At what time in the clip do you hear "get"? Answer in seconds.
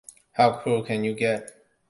1.13-1.51